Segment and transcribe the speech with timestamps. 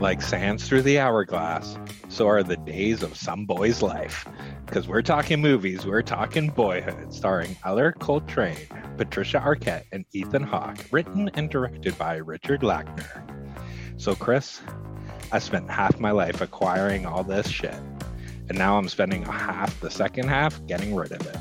[0.00, 1.76] Like sands through the hourglass,
[2.08, 4.26] so are the days of some boy's life.
[4.64, 10.78] Because we're talking movies, we're talking Boyhood, starring Ellar Coltrane, Patricia Arquette, and Ethan Hawke,
[10.92, 13.24] written and directed by Richard Linklater.
[13.96, 14.60] So, Chris,
[15.32, 17.74] I spent half my life acquiring all this shit,
[18.48, 21.36] and now I'm spending half the second half getting rid of it.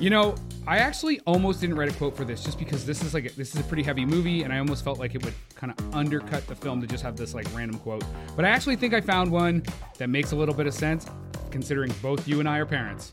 [0.00, 0.34] You know,
[0.68, 3.36] I actually almost didn't write a quote for this just because this is like a,
[3.36, 5.94] this is a pretty heavy movie, and I almost felt like it would kind of
[5.94, 8.02] undercut the film to just have this like random quote.
[8.34, 9.62] But I actually think I found one
[9.98, 11.06] that makes a little bit of sense,
[11.52, 13.12] considering both you and I are parents.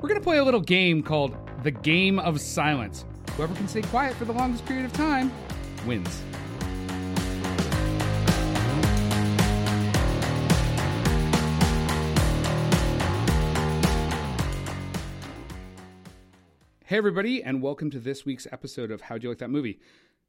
[0.00, 3.04] We're gonna play a little game called the Game of Silence.
[3.36, 5.30] Whoever can stay quiet for the longest period of time
[5.86, 6.22] wins.
[16.86, 19.80] Hey, everybody, and welcome to this week's episode of How'd You Like That Movie?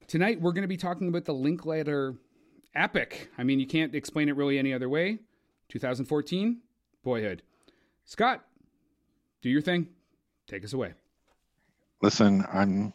[0.07, 2.15] Tonight, we're going to be talking about the Linklater
[2.73, 3.29] epic.
[3.37, 5.19] I mean, you can't explain it really any other way.
[5.67, 6.61] 2014,
[7.03, 7.41] Boyhood.
[8.05, 8.45] Scott,
[9.41, 9.89] do your thing.
[10.47, 10.93] Take us away.
[12.01, 12.93] Listen, I'm.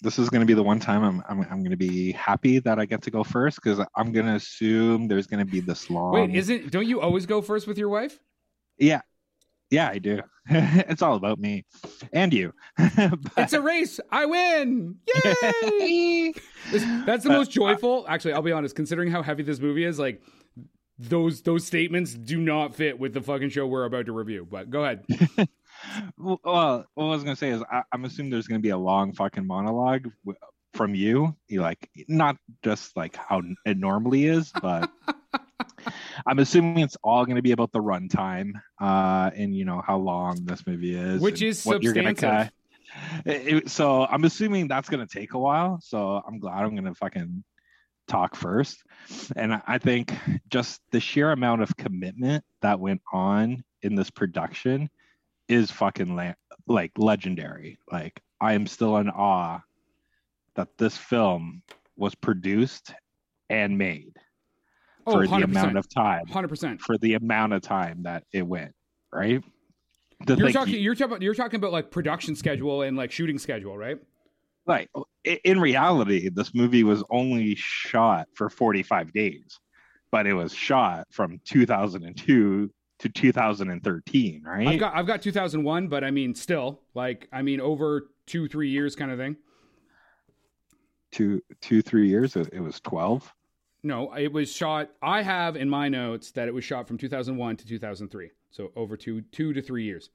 [0.00, 1.22] This is going to be the one time I'm.
[1.28, 4.24] I'm, I'm going to be happy that I get to go first because I'm going
[4.24, 6.12] to assume there's going to be this long.
[6.12, 6.70] Wait, isn't?
[6.70, 8.20] Don't you always go first with your wife?
[8.78, 9.02] Yeah,
[9.72, 10.20] yeah, I do.
[10.48, 11.64] it's all about me
[12.12, 12.52] and you.
[12.96, 13.98] But- It's a race.
[14.10, 14.96] I win.
[15.72, 16.32] Yay!
[17.06, 18.04] That's the most joyful.
[18.08, 18.76] Actually, I'll be honest.
[18.76, 20.22] Considering how heavy this movie is, like
[20.98, 24.46] those those statements do not fit with the fucking show we're about to review.
[24.48, 25.04] But go ahead.
[26.18, 26.38] well,
[26.94, 29.46] what I was gonna say is I, I'm assuming there's gonna be a long fucking
[29.46, 30.38] monologue w-
[30.74, 31.36] from you.
[31.48, 34.90] You like not just like how it normally is, but
[36.26, 40.44] I'm assuming it's all gonna be about the runtime, uh, and you know how long
[40.44, 42.52] this movie is, Which is what you're gonna cut.
[43.24, 45.80] It- it- so I'm assuming that's gonna take a while.
[45.80, 47.42] So I'm glad I'm gonna fucking
[48.06, 48.82] talk first.
[49.36, 50.12] And I- I think
[50.50, 54.90] just the sheer amount of commitment that went on in this production
[55.48, 56.34] is fucking la-
[56.66, 57.78] like legendary.
[57.90, 59.60] Like I am still in awe
[60.54, 61.62] that this film
[61.96, 62.92] was produced
[63.48, 64.16] and made
[65.06, 65.44] Oh, for the 100%.
[65.44, 66.80] amount of time Hundred percent.
[66.80, 68.72] for the amount of time that it went,
[69.12, 69.42] right?
[70.26, 70.74] To You're talking.
[70.74, 71.12] you- You're talking.
[71.12, 73.98] About, you're talking about like production schedule and like shooting schedule, right?
[74.64, 75.04] like oh,
[75.44, 79.58] in reality, this movie was only shot for 45 days,
[80.12, 82.70] but it was shot from 2002
[83.00, 84.68] to 2013, right?
[84.68, 88.70] I've got I've got 2001, but I mean, still, like, I mean, over two three
[88.70, 89.34] years kind of thing.
[91.10, 92.36] two, two, three years.
[92.36, 93.32] It, it was 12.
[93.82, 94.90] No, it was shot.
[95.02, 98.96] I have in my notes that it was shot from 2001 to 2003, so over
[98.96, 100.10] two two to three years.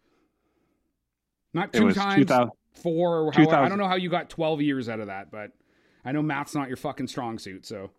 [1.53, 3.21] Not two times 2000 four.
[3.21, 5.51] Or how, I don't know how you got 12 years out of that, but
[6.05, 7.65] I know math's not your fucking strong suit.
[7.65, 7.89] So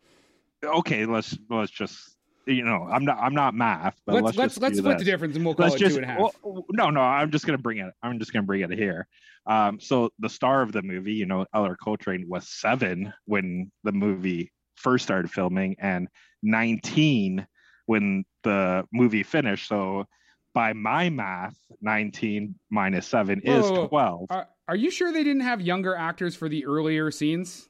[0.64, 4.54] okay let's let's just you know i'm not i'm not math but let's let's let's
[4.54, 6.14] just let's do split the difference and we'll call let's it just two and a
[6.14, 6.34] half.
[6.42, 9.06] well, no no i'm just gonna bring it i'm just gonna bring it here
[9.46, 13.92] um so the star of the movie you know Ellar Coltrane was seven when the
[13.92, 16.08] movie first started filming and
[16.42, 17.46] 19
[17.86, 20.04] when the movie finished so
[20.54, 23.88] by my math 19 minus 7 Whoa, is whoa, whoa.
[23.88, 27.68] 12 are, are you sure they didn't have younger actors for the earlier scenes?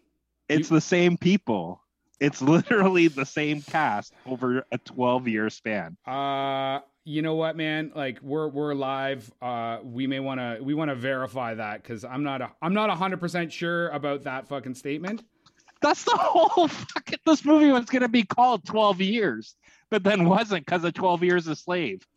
[0.49, 1.81] it's the same people
[2.21, 7.91] it's literally the same cast over a 12 year span Uh, you know what, man?
[7.95, 9.33] Like we're we're live.
[9.41, 12.75] Uh, we may want to we want to verify that because I'm not a I'm
[12.75, 15.25] not hundred percent sure about that fucking statement.
[15.81, 17.19] That's the whole fucking.
[17.25, 19.55] This movie was gonna be called Twelve Years,
[19.91, 22.07] but then wasn't because of Twelve Years a Slave.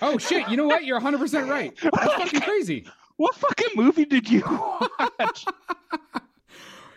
[0.00, 0.48] Oh shit!
[0.48, 0.84] You know what?
[0.84, 1.76] You're hundred percent right.
[1.82, 2.86] That's fucking crazy.
[3.16, 5.44] What fucking movie did you watch?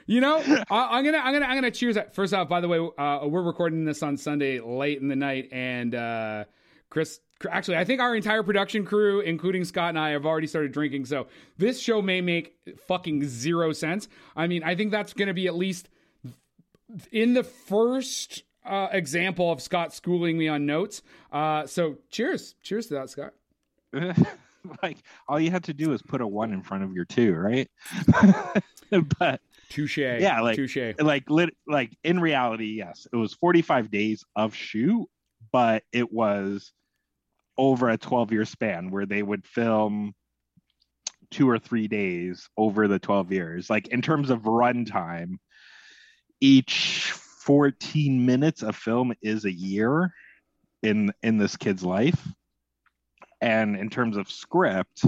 [0.06, 0.38] You know,
[0.70, 1.96] I, I'm gonna I'm gonna I'm gonna cheers.
[1.96, 2.14] That.
[2.14, 5.50] First off, by the way, uh, we're recording this on Sunday late in the night,
[5.52, 6.44] and uh,
[6.92, 7.20] Chris.
[7.50, 11.06] Actually, I think our entire production crew, including Scott and I, have already started drinking.
[11.06, 11.28] So
[11.58, 12.56] this show may make
[12.88, 14.08] fucking zero sense.
[14.36, 15.90] I mean, I think that's going to be at least
[17.12, 21.02] in the first uh, example of Scott schooling me on notes.
[21.32, 23.34] Uh, so cheers, cheers to that, Scott.
[24.84, 27.34] like all you had to do is put a one in front of your two,
[27.34, 27.70] right?
[29.20, 29.98] but Touche.
[29.98, 30.78] Yeah, like- touche.
[31.00, 35.08] like lit, like in reality, yes, it was 45 days of shoot,
[35.52, 36.74] but it was
[37.58, 40.14] over a 12 year span where they would film
[41.30, 43.70] two or three days over the 12 years.
[43.70, 45.38] Like in terms of runtime,
[46.40, 50.14] each 14 minutes of film is a year
[50.84, 52.28] in in this kid's life.
[53.40, 55.04] And in terms of script,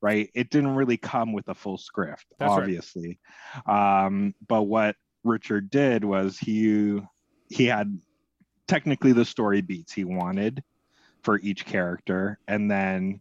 [0.00, 2.62] right, it didn't really come with a full script, That's right.
[2.62, 3.20] obviously.
[3.66, 7.00] Um, but what Richard did was he
[7.48, 8.00] he had
[8.66, 10.62] technically the story beats he wanted
[11.22, 12.38] for each character.
[12.48, 13.20] And then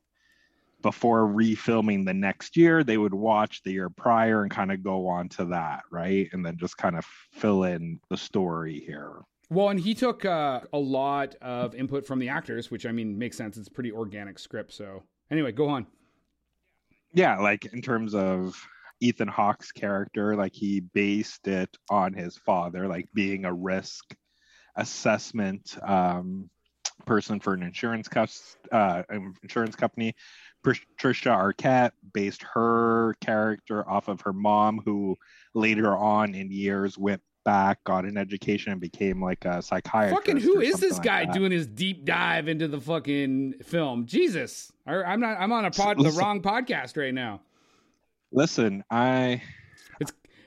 [0.82, 5.08] before refilming the next year they would watch the year prior and kind of go
[5.08, 6.30] on to that right?
[6.32, 9.22] And then just kind of fill in the story here.
[9.50, 13.18] Well and he took uh, a lot of input from the actors which i mean
[13.18, 13.58] makes sense.
[13.58, 15.88] It's a pretty organic script so anyway go on.
[17.14, 18.56] Yeah like in terms of
[19.00, 24.16] ethan hawke's character like he based it on his father like being a risk
[24.78, 26.50] assessment um,
[27.06, 28.26] person for an insurance co-
[28.72, 29.04] uh,
[29.44, 30.16] insurance company.
[30.64, 35.16] Patricia Arquette based her character off of her mom, who
[35.54, 40.26] later on in years went back, got an education, and became like a psychiatrist.
[40.26, 44.06] Fucking who is this guy like doing his deep dive into the fucking film?
[44.06, 45.38] Jesus, I'm not.
[45.40, 47.42] I'm on a pod, the wrong podcast right now.
[48.32, 49.42] Listen, I.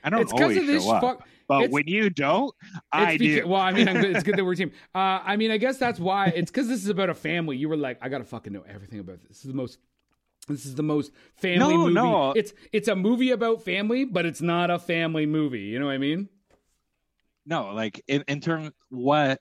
[0.02, 1.02] I don't it's always of this show up.
[1.02, 2.55] Fuck, but it's, when you don't,
[2.93, 3.47] I do.
[3.47, 4.73] Well, I mean, it's good that we're a team.
[4.94, 7.56] Uh, I mean, I guess that's why it's because this is about a family.
[7.56, 9.29] You were like, I gotta fucking know everything about this.
[9.29, 9.79] This is the most.
[10.49, 11.94] This is the most family no, movie.
[11.94, 12.32] No.
[12.32, 15.61] It's it's a movie about family, but it's not a family movie.
[15.61, 16.29] You know what I mean?
[17.47, 19.41] No, like in, in terms what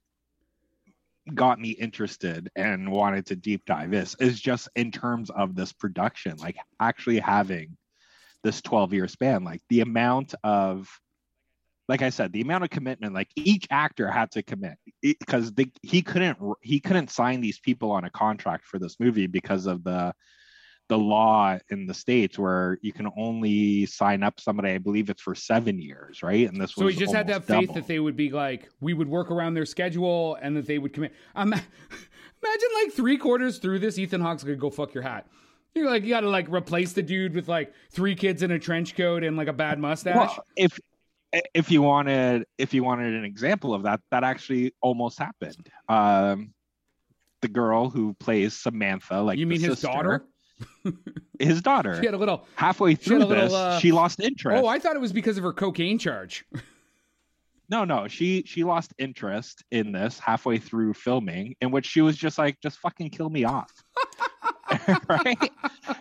[1.35, 5.71] got me interested and wanted to deep dive this is just in terms of this
[5.71, 7.77] production, like actually having
[8.43, 10.89] this 12 year span, like the amount of
[11.89, 15.51] like I said, the amount of commitment, like each actor had to commit because
[15.81, 19.83] he couldn't he couldn't sign these people on a contract for this movie because of
[19.83, 20.13] the
[20.87, 24.69] the law in the states where you can only sign up somebody.
[24.69, 26.47] I believe it's for seven years, right?
[26.47, 27.61] And this was so he just had that have double.
[27.67, 30.77] faith that they would be like we would work around their schedule and that they
[30.77, 31.13] would commit.
[31.35, 35.27] Um, imagine like three quarters through this, Ethan Hawke's gonna go fuck your hat.
[35.75, 38.59] You're like you got to like replace the dude with like three kids in a
[38.59, 40.15] trench coat and like a bad mustache.
[40.15, 40.79] Well, if
[41.53, 45.69] if you wanted if you wanted an example of that that actually almost happened.
[45.87, 46.53] Um
[47.41, 50.25] the girl who plays samantha like you mean his sister, daughter?
[51.39, 51.97] his daughter.
[51.99, 54.61] She had a little halfway through little, this uh, she lost interest.
[54.63, 56.45] Oh i thought it was because of her cocaine charge.
[57.71, 62.17] No no she she lost interest in this halfway through filming in which she was
[62.17, 63.71] just like just fucking kill me off
[65.09, 65.51] right?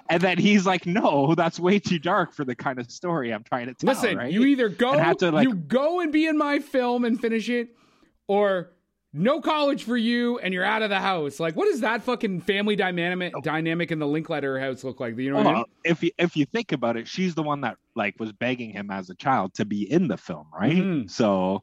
[0.08, 3.44] And then he's like, "No, that's way too dark for the kind of story I'm
[3.44, 4.32] trying to tell." Listen, right?
[4.32, 7.68] you either go, to, like, you go and be in my film and finish it,
[8.26, 8.70] or
[9.12, 11.40] no college for you and you're out of the house.
[11.40, 15.16] Like, what does that fucking family dynamic dynamic in the Linklater house look like?
[15.16, 15.64] You know, well, I mean?
[15.84, 18.90] if you if you think about it, she's the one that like was begging him
[18.90, 20.76] as a child to be in the film, right?
[20.76, 21.08] Mm-hmm.
[21.08, 21.62] So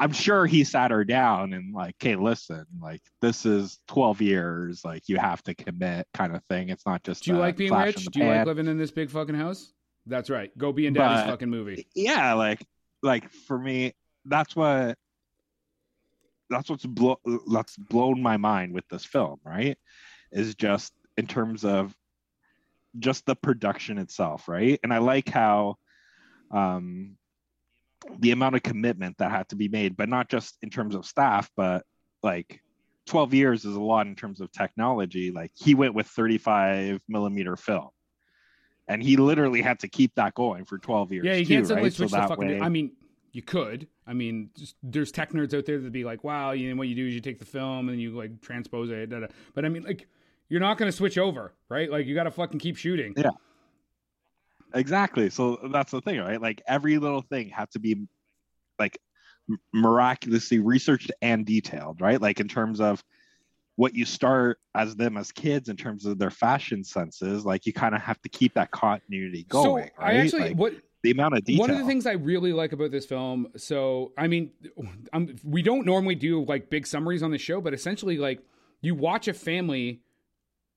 [0.00, 4.82] I'm sure he sat her down and like, okay, listen, like this is 12 years,
[4.84, 6.70] like you have to commit, kind of thing.
[6.70, 7.24] It's not just.
[7.24, 8.06] Do you like being rich?
[8.06, 9.72] Do you like living in this big fucking house?
[10.06, 10.56] That's right.
[10.56, 11.86] Go be in daddy's but, fucking movie.
[11.94, 12.66] Yeah, like,
[13.02, 13.92] like for me,
[14.24, 14.96] that's what.
[16.48, 17.20] That's what's blow,
[17.52, 19.78] that's blown my mind with this film, right?
[20.32, 21.94] Is just in terms of
[22.98, 24.80] just the production itself, right?
[24.82, 25.76] And I like how
[26.50, 27.16] um
[28.18, 31.06] the amount of commitment that had to be made, but not just in terms of
[31.06, 31.84] staff, but
[32.22, 32.60] like
[33.06, 35.30] 12 years is a lot in terms of technology.
[35.30, 37.88] Like he went with 35 millimeter film.
[38.88, 41.24] And he literally had to keep that going for 12 years.
[41.24, 41.94] Yeah, you too, can't suddenly right?
[41.94, 42.48] switch so the fucking.
[42.48, 42.60] Way...
[42.60, 42.90] I mean,
[43.32, 43.86] you could.
[44.04, 46.88] I mean, just, there's tech nerds out there that be like, "Wow, you know what
[46.88, 49.26] you do is you take the film and you like transpose it." Da, da.
[49.54, 50.08] But I mean, like,
[50.48, 51.88] you're not going to switch over, right?
[51.88, 53.14] Like, you got to fucking keep shooting.
[53.16, 53.30] Yeah.
[54.74, 55.30] Exactly.
[55.30, 56.40] So that's the thing, right?
[56.40, 58.06] Like every little thing had to be
[58.78, 58.98] like
[59.72, 62.20] miraculously researched and detailed, right?
[62.20, 63.02] Like in terms of
[63.76, 67.72] what you start as them as kids in terms of their fashion senses, like you
[67.72, 69.64] kind of have to keep that continuity going.
[69.64, 69.92] So right?
[69.98, 71.60] I actually like, what the amount of detail.
[71.60, 74.50] One of the things I really like about this film, so I mean,
[75.12, 78.40] I'm, we don't normally do like big summaries on the show, but essentially, like
[78.82, 80.00] you watch a family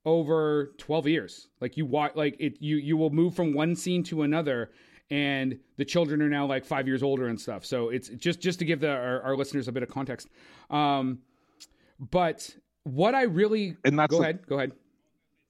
[0.05, 4.03] over 12 years like you watch like it you you will move from one scene
[4.03, 4.71] to another
[5.09, 8.59] and the children are now like five years older and stuff so it's just just
[8.59, 10.27] to give the our, our listeners a bit of context
[10.69, 11.19] um
[12.11, 14.73] but what i really and that's go the, ahead go ahead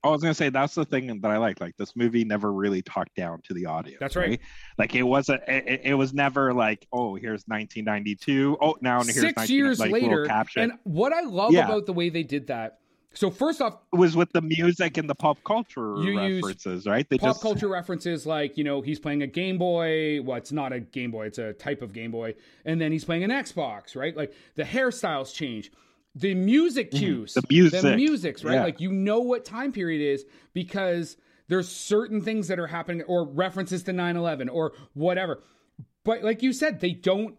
[0.04, 1.62] I was gonna say that's the thing that I like.
[1.62, 3.96] Like this movie never really talked down to the audience.
[3.98, 4.28] That's right.
[4.28, 4.40] right?
[4.76, 5.42] Like it wasn't.
[5.48, 8.58] It, it, was never like, oh, here's 1992.
[8.60, 10.28] Oh, now here's six years like, later.
[10.56, 11.64] And what I love yeah.
[11.64, 12.80] about the way they did that
[13.14, 17.08] so first off, it was with the music and the pop culture references, right?
[17.08, 17.42] They pop just...
[17.42, 20.20] culture references like you know he's playing a Game Boy.
[20.22, 22.34] Well, it's not a Game Boy; it's a type of Game Boy.
[22.64, 24.16] And then he's playing an Xbox, right?
[24.16, 25.70] Like the hairstyles change,
[26.14, 26.98] the music mm-hmm.
[26.98, 28.54] cues, the music, the music's right.
[28.54, 28.64] Yeah.
[28.64, 31.16] Like you know what time period is because
[31.48, 35.40] there's certain things that are happening or references to 9/11 or whatever.
[36.04, 37.36] But like you said, they don't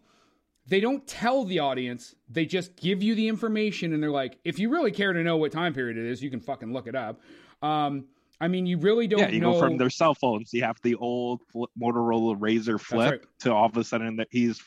[0.68, 2.14] they don't tell the audience.
[2.28, 5.36] They just give you the information, and they're like, if you really care to know
[5.36, 7.20] what time period it is, you can fucking look it up.
[7.62, 8.06] Um,
[8.40, 9.20] I mean, you really don't.
[9.20, 9.52] Yeah, you know...
[9.52, 10.52] go from their cell phones.
[10.52, 13.20] You have the old Motorola Razr flip right.
[13.40, 14.60] to all of a sudden that he's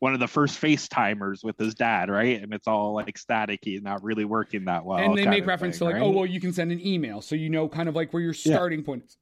[0.00, 2.42] one of the first FaceTimers with his dad, right?
[2.42, 4.98] And it's all like staticky, not really working that well.
[4.98, 6.14] And they make reference thing, to like, oh, right?
[6.14, 8.34] oh well, you can send an email, so you know kind of like where your
[8.34, 8.86] starting yeah.
[8.86, 9.16] point is.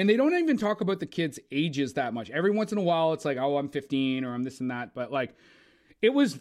[0.00, 2.30] And they don't even talk about the kids' ages that much.
[2.30, 4.94] Every once in a while, it's like, oh, I'm 15 or I'm this and that.
[4.94, 5.34] But like,
[6.00, 6.40] it was,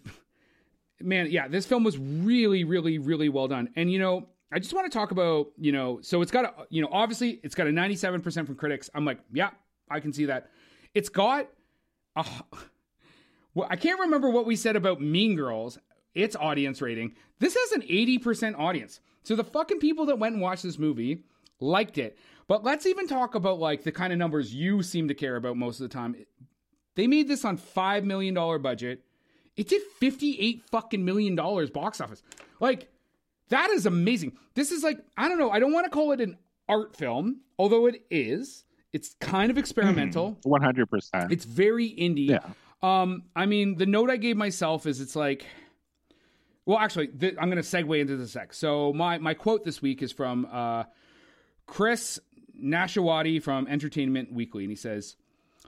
[1.01, 3.67] man, yeah, this film was really, really, really well done.
[3.75, 6.53] And you know, I just want to talk about, you know, so it's got a,
[6.69, 8.89] you know, obviously it's got a 97% from critics.
[8.95, 9.49] I'm like, yeah,
[9.91, 10.51] I can see that.
[10.93, 11.49] It's got
[12.15, 12.25] a,
[13.55, 15.77] well, I can't remember what we said about Mean Girls,
[16.15, 17.13] its audience rating.
[17.39, 19.01] This has an 80% audience.
[19.23, 21.25] So the fucking people that went and watched this movie
[21.59, 22.17] liked it.
[22.49, 25.55] But let's even talk about like the kind of numbers you seem to care about
[25.55, 26.15] most of the time.
[26.95, 29.03] They made this on 5 million dollar budget.
[29.55, 32.23] It did 58 fucking million dollars box office.
[32.59, 32.89] Like
[33.49, 34.35] that is amazing.
[34.55, 36.37] This is like, I don't know, I don't want to call it an
[36.67, 38.65] art film, although it is.
[38.93, 40.39] It's kind of experimental.
[40.43, 41.31] 100%.
[41.31, 42.29] It's very indie.
[42.29, 42.39] Yeah.
[42.81, 45.45] Um, I mean, the note I gave myself is it's like,
[46.65, 48.55] well, actually, th- I'm going to segue into the sec.
[48.55, 50.85] So my my quote this week is from uh,
[51.69, 52.19] Chris
[52.63, 55.15] Nashawaty from Entertainment Weekly, and he says,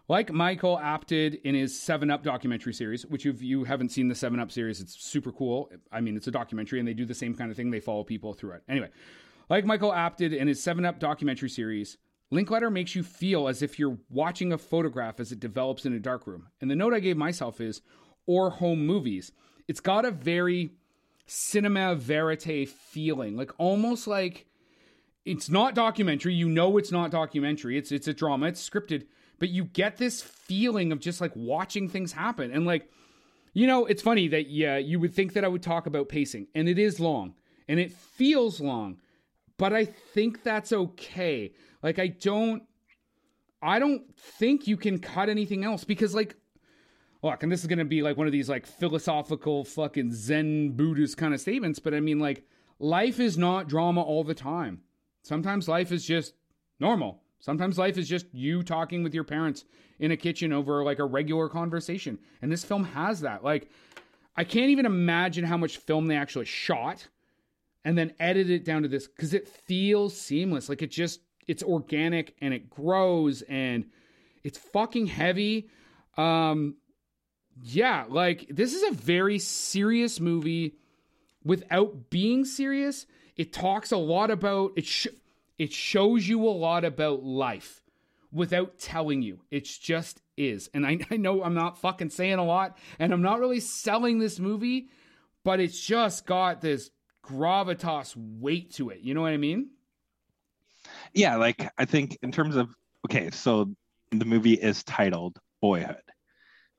[0.08, 4.16] like Michael Apted in his Seven Up documentary series, which if you haven't seen the
[4.16, 5.70] Seven Up series, it's super cool.
[5.92, 7.72] I mean, it's a documentary, and they do the same kind of thing.
[7.72, 8.64] They follow people through it.
[8.68, 8.90] Anyway,
[9.50, 11.98] like Michael Apted in his Seven Up documentary series,
[12.30, 16.00] Linklater makes you feel as if you're watching a photograph as it develops in a
[16.00, 16.48] darkroom.
[16.62, 17.82] And the note I gave myself is,
[18.26, 19.32] or home movies.
[19.68, 20.72] It's got a very
[21.26, 24.46] cinema verite feeling, like almost like
[25.26, 26.34] it's not documentary.
[26.34, 27.78] You know, it's not documentary.
[27.78, 28.48] It's it's a drama.
[28.48, 29.06] It's scripted
[29.42, 32.52] but you get this feeling of just like watching things happen.
[32.52, 32.88] And like,
[33.54, 36.46] you know, it's funny that yeah, you would think that I would talk about pacing,
[36.54, 37.34] and it is long,
[37.68, 39.02] and it feels long,
[39.58, 41.54] but I think that's okay.
[41.82, 42.62] Like I don't
[43.64, 46.36] I don't think you can cut anything else because like
[47.24, 51.18] look, and this is gonna be like one of these like philosophical fucking Zen Buddhist
[51.18, 52.46] kind of statements, but I mean like
[52.78, 54.84] life is not drama all the time.
[55.24, 56.34] Sometimes life is just
[56.80, 57.22] normal.
[57.40, 59.66] Sometimes life is just you talking with your parents
[60.00, 62.20] in a kitchen over like a regular conversation.
[62.42, 63.44] And this film has that.
[63.44, 63.70] Like,
[64.36, 67.08] I can't even imagine how much film they actually shot
[67.84, 70.70] and then edited it down to this because it feels seamless.
[70.70, 73.86] Like, it just, it's organic and it grows and
[74.44, 75.70] it's fucking heavy.
[76.18, 76.76] Um,
[77.62, 80.76] yeah, like, this is a very serious movie
[81.44, 83.06] without being serious.
[83.42, 84.86] It talks a lot about it.
[84.86, 85.08] Sh-
[85.58, 87.82] it shows you a lot about life
[88.32, 89.40] without telling you.
[89.50, 90.70] It's just is.
[90.76, 94.20] And I, I know I'm not fucking saying a lot and I'm not really selling
[94.20, 94.90] this movie,
[95.44, 96.92] but it's just got this
[97.26, 99.00] gravitas weight to it.
[99.00, 99.72] You know what I mean?
[101.12, 102.70] Yeah, like I think in terms of
[103.08, 103.74] okay, so
[104.12, 106.04] the movie is titled Boyhood,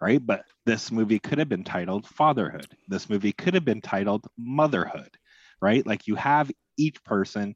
[0.00, 0.24] right?
[0.24, 2.68] But this movie could have been titled Fatherhood.
[2.86, 5.18] This movie could have been titled Motherhood,
[5.62, 5.86] right?
[5.86, 7.54] Like you have each person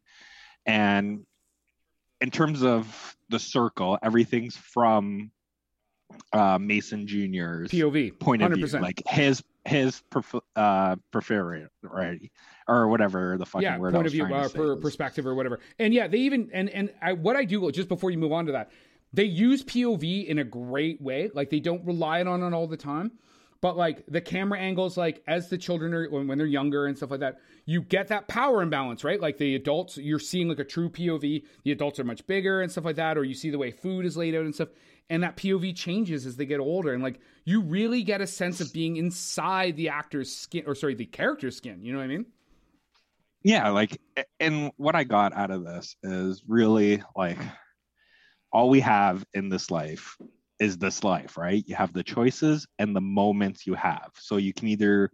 [0.65, 1.27] and
[2.21, 5.31] in terms of the circle, everything's from
[6.33, 8.55] uh, Mason Jr.'s POV point of 100%.
[8.55, 12.31] view, like his his pref- uh, prefer right
[12.69, 15.61] or whatever the fucking yeah, word point of view, uh, per, perspective or whatever.
[15.79, 18.47] And yeah, they even and and I, what I do just before you move on
[18.47, 18.71] to that,
[19.13, 21.31] they use POV in a great way.
[21.35, 23.13] Like they don't rely on it all the time
[23.67, 26.97] but like the camera angles like as the children are when, when they're younger and
[26.97, 29.21] stuff like that you get that power imbalance right?
[29.21, 32.71] Like the adults you're seeing like a true pov the adults are much bigger and
[32.71, 34.69] stuff like that or you see the way food is laid out and stuff.
[35.11, 36.95] And that pov changes as they get older.
[36.95, 40.95] And like you really get a sense of being inside the actor's skin or sorry
[40.95, 41.83] the character's skin.
[41.83, 42.27] You know what i mean?
[43.43, 44.01] Yeah like
[44.39, 47.39] and what i got out of this is really like
[48.53, 50.17] all we have in this life
[50.59, 51.63] is this life, right?
[51.67, 54.11] You have the choices and the moments you have.
[54.19, 55.11] So you can either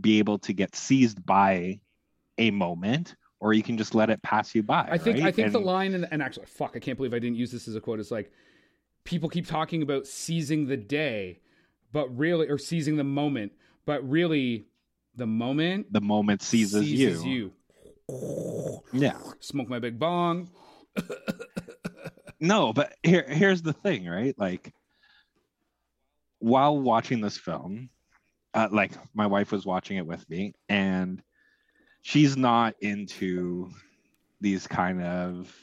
[0.00, 1.80] be able to get seized by
[2.38, 4.88] a moment or you can just let it pass you by.
[4.90, 5.26] I think right?
[5.26, 7.50] I think and, the line and, and actually fuck, I can't believe I didn't use
[7.50, 7.98] this as a quote.
[8.00, 8.30] It's like
[9.04, 11.40] people keep talking about seizing the day,
[11.92, 13.52] but really or seizing the moment,
[13.86, 14.66] but really
[15.16, 17.52] the moment the moment seizes, seizes you.
[18.08, 18.82] you.
[18.92, 19.16] Yeah.
[19.40, 20.50] Smoke my big bong.
[22.40, 24.34] no, but here here's the thing, right?
[24.38, 24.72] Like
[26.38, 27.90] while watching this film,
[28.54, 31.22] uh, like my wife was watching it with me, and
[32.02, 33.70] she's not into
[34.40, 35.54] these kind of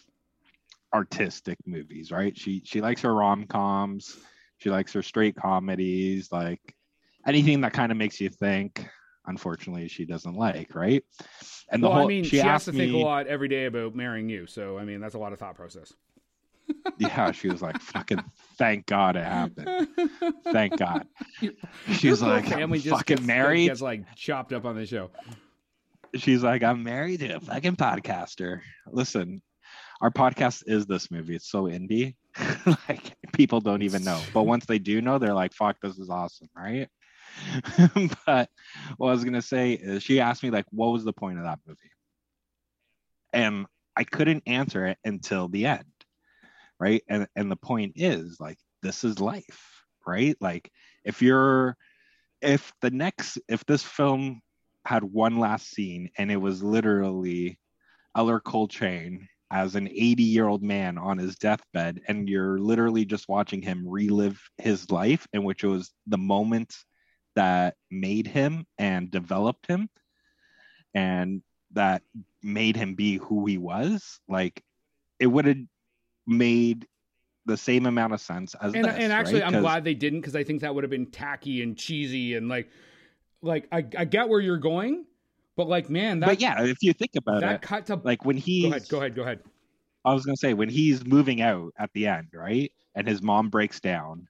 [0.93, 2.37] artistic movies, right?
[2.37, 4.17] She she likes her rom coms,
[4.57, 6.75] she likes her straight comedies, like
[7.25, 8.87] anything that kind of makes you think
[9.27, 11.03] unfortunately she doesn't like right
[11.69, 13.49] and the well, whole i mean she, she has to me, think a lot every
[13.49, 15.93] day about marrying you so i mean that's a lot of thought process
[16.97, 18.23] yeah she was like fucking
[18.57, 19.87] thank god it happened.
[20.51, 21.07] Thank god.
[21.91, 23.67] She's like family just fucking gets, married?
[23.67, 25.11] gets like chopped up on the show.
[26.15, 28.61] She's like i'm married to a fucking podcaster.
[28.91, 29.41] Listen
[29.99, 31.35] our podcast is this movie.
[31.35, 32.15] It's so indie.
[32.87, 34.21] Like people don't even know.
[34.33, 36.87] But once they do know they're like fuck this is awesome right?
[38.25, 38.49] But
[38.97, 41.45] what I was gonna say is she asked me like, what was the point of
[41.45, 41.91] that movie?
[43.33, 45.85] And I couldn't answer it until the end.
[46.79, 47.03] Right.
[47.09, 50.35] And and the point is like this is life, right?
[50.39, 50.71] Like
[51.03, 51.75] if you're
[52.41, 54.41] if the next if this film
[54.85, 57.59] had one last scene and it was literally
[58.15, 63.29] Ellar Coltrane as an 80 year old man on his deathbed and you're literally just
[63.29, 66.75] watching him relive his life in which it was the moment
[67.35, 69.89] that made him and developed him
[70.93, 71.41] and
[71.71, 72.01] that
[72.41, 74.61] made him be who he was like
[75.19, 75.57] it would have
[76.27, 76.87] made
[77.45, 79.53] the same amount of sense as and, this, and actually right?
[79.53, 82.49] i'm glad they didn't because i think that would have been tacky and cheesy and
[82.49, 82.69] like
[83.41, 85.05] like I, I get where you're going
[85.55, 88.25] but like man that but yeah if you think about that it cut to like
[88.25, 89.39] when he go ahead go ahead go ahead
[90.03, 93.49] i was gonna say when he's moving out at the end right and his mom
[93.49, 94.27] breaks down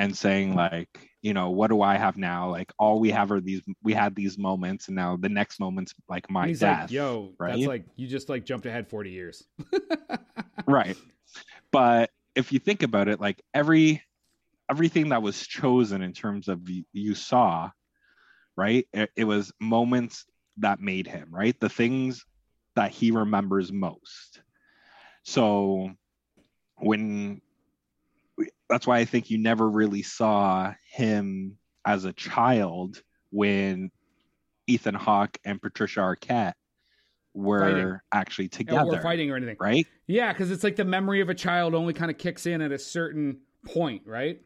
[0.00, 0.88] and saying like
[1.20, 2.50] you know what do i have now?
[2.50, 5.94] Like all we have are these we had these moments and now the next moment's
[6.08, 7.52] like my he's death like, yo right?
[7.52, 9.44] that's like you just like jumped ahead 40 years.
[10.66, 10.96] Right.
[11.72, 14.02] But if you think about it like every
[14.70, 17.70] everything that was chosen in terms of you, you saw
[18.56, 20.26] right it, it was moments
[20.58, 21.58] that made him right?
[21.58, 22.24] The things
[22.76, 24.42] that he remembers most.
[25.24, 25.90] So
[26.76, 27.40] when
[28.70, 33.90] that's why I think you never really saw him as a child when
[34.66, 36.54] Ethan Hawke and Patricia Arquette
[37.34, 38.00] were fighting.
[38.12, 41.34] actually together or fighting or anything right yeah because it's like the memory of a
[41.34, 44.40] child only kind of kicks in at a certain point right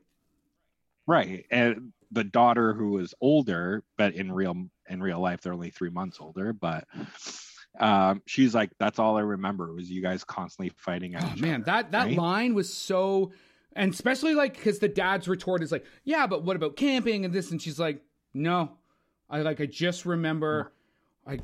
[1.06, 4.54] right and the daughter who is older but in real
[4.88, 6.84] in real life they're only three months older but
[7.80, 11.64] um, she's like that's all i remember was you guys constantly fighting oh man other,
[11.64, 12.16] that that right?
[12.18, 13.32] line was so
[13.74, 17.34] and especially like because the dad's retort is like, yeah, but what about camping and
[17.34, 17.50] this?
[17.50, 18.72] And she's like, no,
[19.28, 20.72] I like I just remember
[21.26, 21.40] like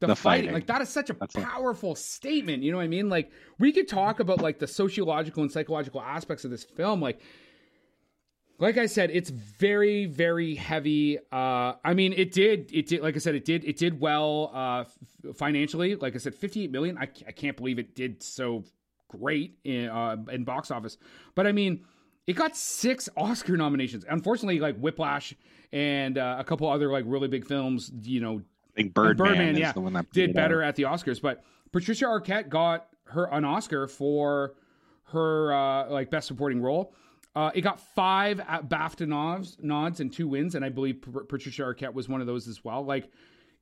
[0.00, 0.44] the, the fighting.
[0.46, 0.54] fighting.
[0.54, 1.98] Like that is such a That's powerful it.
[1.98, 2.62] statement.
[2.62, 3.08] You know what I mean?
[3.08, 7.00] Like we could talk about like the sociological and psychological aspects of this film.
[7.00, 7.20] Like
[8.60, 11.18] like I said, it's very, very heavy.
[11.32, 14.50] Uh, I mean, it did, it did, like I said, it did, it did well
[14.54, 15.96] uh, f- financially.
[15.96, 16.98] Like I said, 58 million.
[16.98, 18.64] I, I can't believe it did so
[19.10, 20.96] great in, uh, in box office.
[21.34, 21.84] But I mean,
[22.26, 24.04] it got six Oscar nominations.
[24.08, 25.34] Unfortunately, like Whiplash
[25.72, 28.42] and uh, a couple other like really big films, you know,
[28.72, 30.68] I think Birdman, Birdman yeah, the one that did better out.
[30.68, 31.20] at the Oscars.
[31.20, 31.42] But
[31.72, 34.54] Patricia Arquette got her an Oscar for
[35.06, 36.94] her uh, like best supporting role.
[37.34, 41.62] Uh, it got five BAFTA nods, nods and two wins, and I believe P- Patricia
[41.62, 42.84] Arquette was one of those as well.
[42.84, 43.08] Like,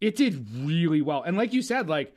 [0.01, 2.15] it did really well, and like you said, like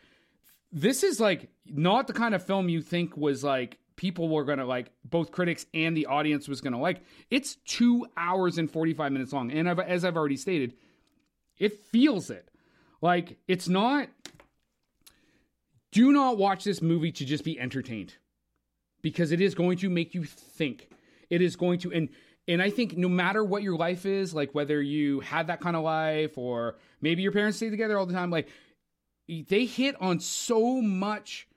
[0.72, 4.66] this is like not the kind of film you think was like people were gonna
[4.66, 7.02] like both critics and the audience was gonna like.
[7.30, 10.74] It's two hours and 45 minutes long and I've, as i've already stated
[11.60, 12.50] it feels it.
[13.02, 14.08] Like it's not
[15.92, 18.16] do not watch this movie to just be entertained
[19.02, 20.90] because it is going to make you think.
[21.30, 22.10] It is going to and
[22.48, 25.76] and i think no matter what your life is like whether you had that kind
[25.76, 28.50] of life or maybe your parents stay together all the time like
[29.48, 31.48] they hit on so much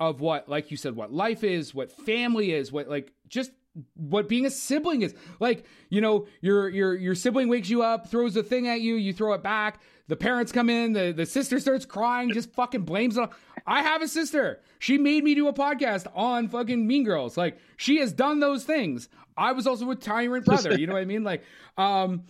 [0.00, 3.52] of what like you said what life is what family is what like just
[3.94, 5.14] what being a sibling is.
[5.40, 8.94] Like you know your your your sibling wakes you up throws a thing at you
[8.94, 12.82] you throw it back the parents come in the the sister starts crying just fucking
[12.82, 13.30] blames it
[13.66, 14.60] i have a sister.
[14.78, 17.38] She made me do a podcast on fucking mean girls.
[17.38, 19.08] Like she has done those things.
[19.36, 21.24] I was also a tyrant brother you know what i mean?
[21.24, 21.42] Like
[21.78, 22.24] um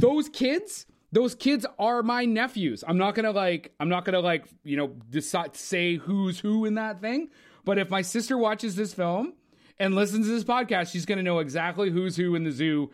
[0.00, 2.82] those kids those kids are my nephews.
[2.86, 6.74] I'm not gonna like I'm not gonna like you know decide say who's who in
[6.74, 7.28] that thing.
[7.64, 9.34] But if my sister watches this film
[9.78, 12.90] and listens to this podcast, she's gonna know exactly who's who in the zoo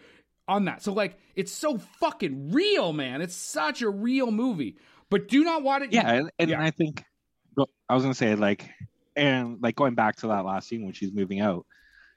[0.49, 0.83] on that.
[0.83, 3.23] So like it's so fucking real, man.
[3.23, 4.77] It's such a real movie.
[5.11, 5.93] But do not watch it.
[5.93, 6.63] Yeah, and, and yeah.
[6.63, 7.05] I think
[7.89, 8.69] I was gonna say like
[9.15, 11.67] and like going back to that last scene when she's moving out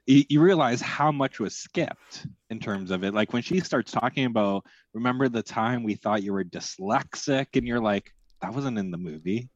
[0.05, 3.13] you, you realize how much was skipped in terms of it.
[3.13, 7.67] Like when she starts talking about, remember the time we thought you were dyslexic, and
[7.67, 8.11] you're like,
[8.41, 9.49] that wasn't in the movie,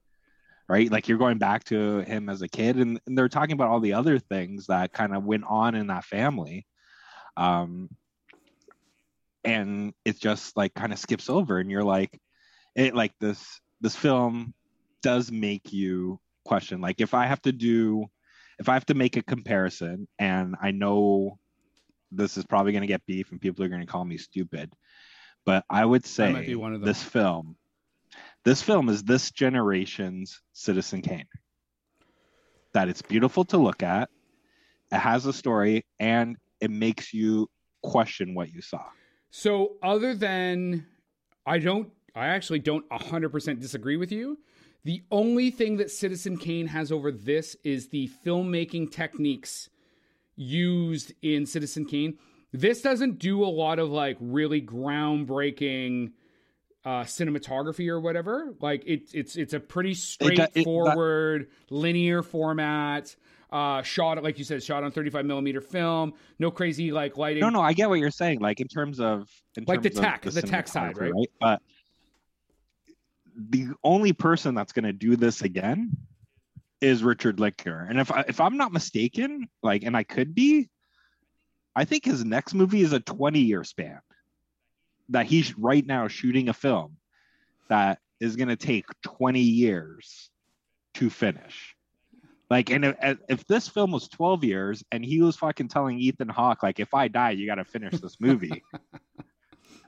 [0.70, 0.92] right?
[0.92, 3.80] Like you're going back to him as a kid, and, and they're talking about all
[3.80, 6.66] the other things that kind of went on in that family.
[7.38, 7.90] Um,
[9.46, 12.20] and it just like kind of skips over and you're like
[12.76, 14.54] it like this this film
[15.02, 18.06] does make you question like if i have to do
[18.60, 21.38] if i have to make a comparison and i know
[22.12, 24.74] this is probably going to get beef and people are going to call me stupid
[25.46, 27.56] but i would say might be one of this film
[28.44, 31.28] this film is this generation's citizen kane
[32.74, 34.10] that it's beautiful to look at
[34.92, 37.50] it has a story and it makes you
[37.82, 38.86] question what you saw
[39.32, 40.86] So, other than
[41.46, 44.40] I don't, I actually don't 100% disagree with you.
[44.86, 49.70] The only thing that Citizen Kane has over this is the filmmaking techniques
[50.36, 52.18] used in Citizen Kane.
[52.54, 56.12] This doesn't do a lot of like really groundbreaking
[56.86, 58.54] uh, cinematography or whatever.
[58.62, 63.16] Like it's it's it's a pretty it- that- straightforward linear format.
[63.52, 66.14] Uh, shot like you said, shot on 35 millimeter film.
[66.40, 67.42] No crazy like lighting.
[67.42, 68.40] No, no, I get what you're saying.
[68.40, 71.32] Like in terms of in Like the terms of tech- the tech side, cinematography, right?
[71.40, 71.62] But
[73.36, 75.92] the only person that's going to do this again
[76.82, 80.70] is Richard Licker, and if I, if I'm not mistaken, like, and I could be,
[81.76, 84.00] I think his next movie is a 20 year span
[85.10, 86.98] that he's right now shooting a film
[87.70, 90.30] that is going to take 20 years
[90.96, 91.76] to finish.
[92.50, 96.30] Like, and if, if this film was 12 years and he was fucking telling Ethan
[96.30, 98.64] Hawke, like, if I die, you got to finish this movie,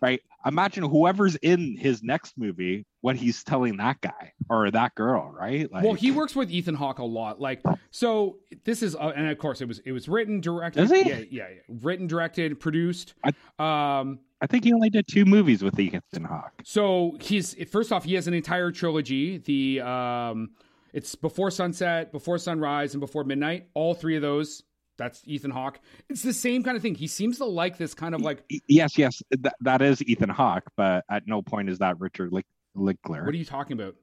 [0.02, 0.22] right?
[0.46, 5.72] Imagine whoever's in his next movie, what he's telling that guy or that girl, right?
[5.72, 7.42] Like, well, he works with Ethan Hawke a lot.
[7.42, 11.06] Like, so this is, uh, and of course, it was it was written, directed, yeah,
[11.06, 13.14] yeah, yeah, written, directed, produced.
[13.60, 16.54] um, I think he only did two movies with Ethan Hawke.
[16.64, 19.40] so he's first off, he has an entire trilogy.
[19.40, 20.52] The um,
[20.94, 23.68] it's Before Sunset, Before Sunrise, and Before Midnight.
[23.74, 24.64] All three of those.
[24.98, 25.80] That's Ethan Hawke.
[26.10, 26.96] It's the same kind of thing.
[26.96, 28.44] He seems to like this kind of like.
[28.68, 32.46] Yes, yes, that, that is Ethan Hawke, but at no point is that Richard Lick-
[32.76, 33.26] Lickler.
[33.26, 33.96] What are you talking about?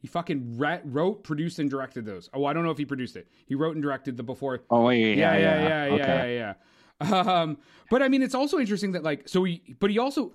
[0.00, 2.30] He fucking re- wrote, produced, and directed those.
[2.32, 3.28] Oh, I don't know if he produced it.
[3.46, 6.36] He wrote and directed the Before oh, wait, yeah, yeah, yeah, yeah, yeah, okay.
[6.36, 6.54] yeah,
[7.02, 7.20] yeah.
[7.20, 7.58] Um,
[7.90, 10.32] but I mean, it's also interesting that like, so he, but he also,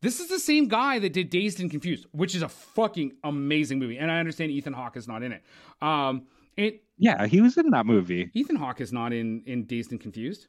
[0.00, 3.78] this is the same guy that did Dazed and Confused, which is a fucking amazing
[3.78, 5.42] movie, and I understand Ethan Hawke is not in it.
[5.80, 8.30] Um, it Yeah, he was in that movie.
[8.34, 10.48] Ethan Hawke is not in in Dazed and Confused.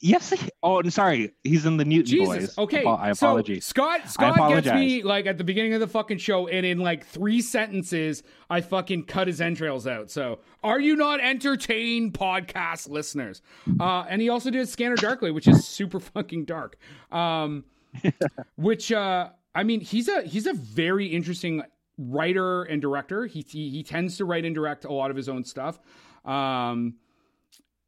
[0.00, 0.30] Yes.
[0.30, 1.32] He, oh, I'm sorry.
[1.44, 2.54] He's in the Newton Jesus.
[2.54, 2.58] Boys.
[2.58, 2.84] Okay.
[2.84, 3.64] I so apologize.
[3.64, 7.06] Scott Scott gets me like at the beginning of the fucking show, and in like
[7.06, 10.10] three sentences, I fucking cut his entrails out.
[10.10, 13.40] So, are you not entertained, podcast listeners?
[13.80, 16.76] Uh, and he also did Scanner Darkly, which is super fucking dark.
[17.10, 17.64] Um,
[18.56, 21.62] which uh, I mean, he's a he's a very interesting
[21.98, 23.26] writer and director.
[23.26, 25.78] He he, he tends to write and direct a lot of his own stuff.
[26.24, 26.94] Um,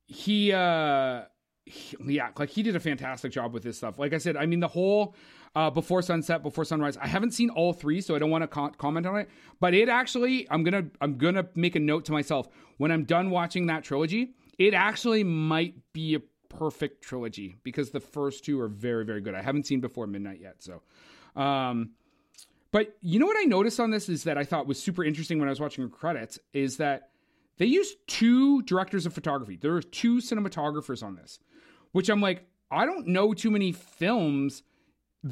[0.07, 1.23] he uh
[1.65, 4.47] he- yeah like he did a fantastic job with this stuff like i said i
[4.47, 5.17] mean the whole
[5.57, 8.47] uh before sunset before sunrise i haven't seen all three so i don't want to
[8.47, 12.13] co- comment on it but it actually i'm gonna i'm gonna make a note to
[12.13, 16.21] myself when i'm done watching that trilogy it actually might be a
[16.55, 20.39] perfect trilogy because the first two are very very good i haven't seen before midnight
[20.41, 20.83] yet so
[21.41, 21.91] um
[22.77, 25.39] but you know what i noticed on this is that i thought was super interesting
[25.39, 27.11] when i was watching credits is that
[27.59, 29.57] they used two directors of photography.
[29.57, 31.39] There are two cinematographers on this,
[31.93, 34.63] which I'm like, I don't know too many films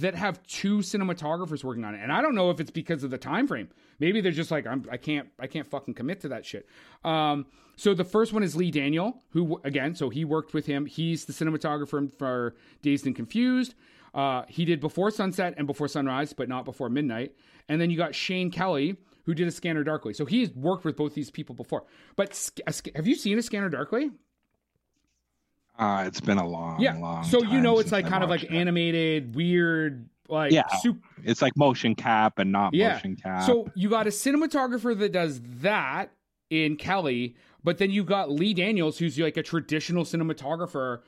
[0.00, 3.10] that have two cinematographers working on it, and I don't know if it's because of
[3.10, 3.68] the time frame.
[4.00, 6.68] Maybe they're just like, I'm, I can't, I can't fucking commit to that shit.
[7.04, 10.86] Um, so the first one is Lee Daniel, who again, so he worked with him.
[10.86, 13.74] He's the cinematographer for Dazed and Confused.
[14.12, 17.34] Uh, he did Before Sunset and Before Sunrise, but not Before Midnight.
[17.68, 20.14] And then you got Shane Kelly, who did A Scanner Darkly.
[20.14, 21.84] So he's worked with both these people before.
[22.14, 24.10] But Sc- Sc- have you seen A Scanner Darkly?
[25.78, 26.96] Uh, it's been a long, Yeah.
[26.98, 27.24] long.
[27.24, 28.50] So you know it's like I kind of like it.
[28.52, 30.62] animated, weird, like Yeah.
[30.80, 31.00] super.
[31.24, 32.92] It's like motion cap and not Yeah.
[32.94, 33.42] motion cap.
[33.42, 36.12] So you got a cinematographer that does that
[36.50, 37.34] in Kelly,
[37.64, 41.00] but then you've got Lee Daniels, who's like a traditional cinematographer,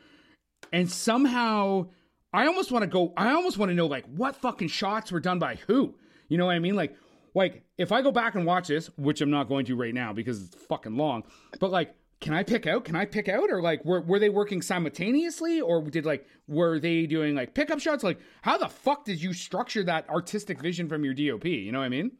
[0.72, 1.87] and somehow
[2.33, 3.12] I almost want to go.
[3.16, 5.94] I almost want to know like what fucking shots were done by who.
[6.29, 6.74] You know what I mean?
[6.74, 6.96] Like,
[7.35, 10.12] like if I go back and watch this, which I'm not going to right now
[10.12, 11.22] because it's fucking long,
[11.61, 11.94] but like.
[12.20, 12.85] Can I pick out?
[12.85, 13.50] Can I pick out?
[13.50, 15.61] Or like, were, were they working simultaneously?
[15.61, 18.02] Or did like, were they doing like pickup shots?
[18.02, 21.44] Like, how the fuck did you structure that artistic vision from your DOP?
[21.44, 22.12] You know what I mean?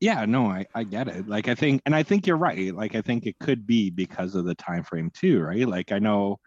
[0.00, 2.96] yeah no I, I get it like i think and i think you're right like
[2.96, 6.40] i think it could be because of the time frame too right like i know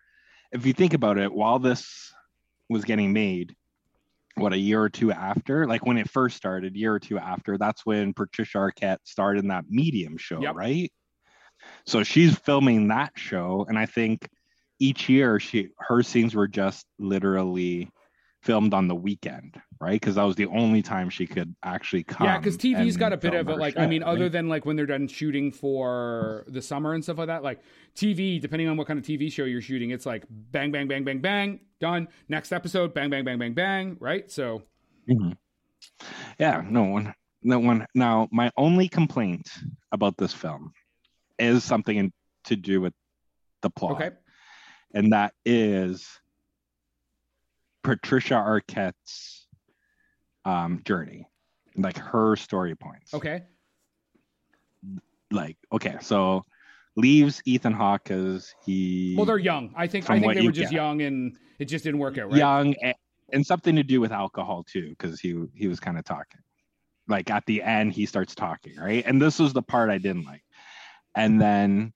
[0.51, 2.13] if you think about it while this
[2.69, 3.55] was getting made
[4.35, 7.57] what a year or two after like when it first started year or two after
[7.57, 10.55] that's when patricia arquette starred in that medium show Yep.
[10.55, 10.91] right
[11.85, 14.29] so she's filming that show and i think
[14.79, 17.89] each year she her scenes were just literally
[18.45, 19.99] filmed on the weekend, right?
[19.99, 22.27] Because that was the only time she could actually come.
[22.27, 23.53] Yeah, because TV's got a bit of it.
[23.53, 24.11] her Like, I mean, right?
[24.11, 27.59] other than like when they're done shooting for the summer and stuff like that, like
[27.95, 31.03] TV, depending on what kind of TV show you're shooting, it's like bang, bang, bang,
[31.03, 32.07] bang, bang, done.
[32.29, 34.29] Next episode, bang, bang, bang, bang, bang, right?
[34.31, 34.61] So,
[35.09, 35.35] Mhm.
[36.39, 37.85] Yeah, no one, no one.
[37.95, 39.49] Now, my only complaint
[39.91, 40.71] about this film
[41.39, 42.13] is something in,
[42.45, 42.93] to do with
[43.61, 44.11] the plot, okay.
[44.93, 46.07] and that is
[47.83, 49.47] Patricia Arquette's
[50.43, 51.27] um, journey,
[51.75, 53.13] like her story points.
[53.13, 53.43] Okay.
[55.31, 56.43] Like, okay, so
[56.95, 59.73] leaves Ethan Hawke because he Well, they're young.
[59.75, 60.77] I think, I think they were just get.
[60.77, 62.37] young and it just didn't work out, right?
[62.37, 62.95] young and,
[63.33, 66.41] and something to do with alcohol too because he he was kind of talking
[67.07, 70.25] like at the end he starts talking right and this was the part i didn't
[70.25, 70.43] like
[71.15, 71.93] and then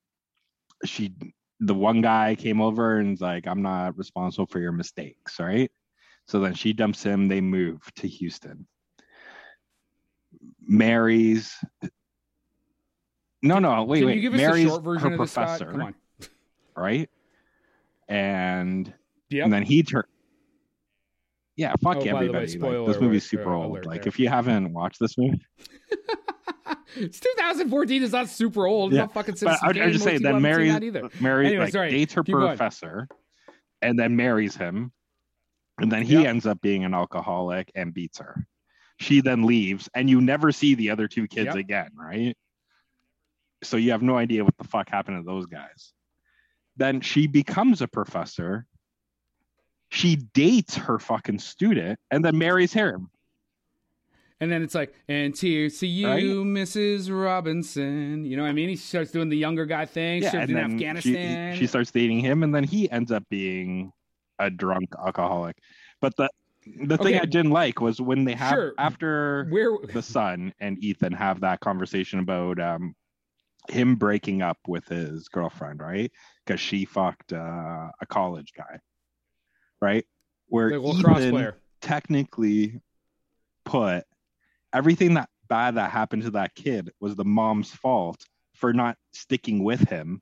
[0.85, 1.13] she
[1.59, 5.71] the one guy came over and's like i'm not responsible for your mistakes right
[6.27, 8.65] so then she dumps him they move to houston
[10.61, 11.53] marries
[13.41, 15.81] no no wait Can wait you give us marries a short version her professor Come
[15.81, 15.95] on.
[16.75, 17.09] right
[18.07, 18.93] and
[19.31, 19.43] Yep.
[19.43, 20.05] and then he turned.
[21.55, 22.57] Yeah, fuck Oh, the way, everybody.
[22.57, 23.85] Like, this movie's super uh, old.
[23.85, 24.07] Like, there.
[24.07, 25.39] if you haven't watched this movie,
[26.95, 28.03] it's 2014.
[28.03, 28.91] It's not super old.
[28.91, 31.21] It's Yeah, not fucking but I, I just say people then haven't seen marries, that
[31.21, 32.49] marries, Anyway, like sorry, dates her keep going.
[32.49, 33.07] professor,
[33.81, 34.91] and then marries him,
[35.77, 36.25] and then he Yep.
[36.25, 38.45] ends up being an alcoholic and beats her.
[38.99, 41.55] She then leaves, and you never see the other two kids Yep.
[41.55, 42.35] again, right?
[43.63, 45.93] So you have no idea what the fuck happened to those guys.
[46.77, 48.65] Then she becomes a professor.
[49.91, 53.09] She dates her fucking student and then marries him.
[54.41, 56.23] And then it's like, and tears to you, Right?
[56.23, 57.09] Mrs.
[57.11, 58.23] Robinson.
[58.25, 58.69] You know what I mean?
[58.69, 60.23] He starts doing the younger guy thing.
[60.23, 61.53] Yeah, and in then Afghanistan.
[61.55, 63.91] She, she starts dating him, and then he ends up being
[64.39, 65.57] a drunk alcoholic.
[66.01, 66.29] But the
[66.85, 67.19] the thing Okay.
[67.19, 68.73] I didn't like was when they have Sure.
[68.77, 69.77] after Where?
[69.91, 72.95] the son and Ethan have that conversation about um
[73.69, 76.11] him breaking up with his girlfriend, right?
[76.45, 78.79] Because she fucked uh, a college guy,
[79.81, 80.05] right?
[80.47, 82.81] Where Ethan technically
[83.65, 84.05] put
[84.73, 88.23] everything that bad that happened to that kid was the mom's fault
[88.55, 90.21] for not sticking with him.